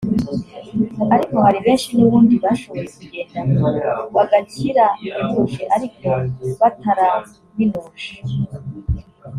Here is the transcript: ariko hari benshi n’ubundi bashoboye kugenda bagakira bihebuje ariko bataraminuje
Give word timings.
ariko 1.15 1.35
hari 1.45 1.59
benshi 1.65 1.87
n’ubundi 1.95 2.33
bashoboye 2.43 2.85
kugenda 2.95 3.63
bagakira 4.15 4.85
bihebuje 5.01 5.63
ariko 5.75 6.09
bataraminuje 6.59 8.13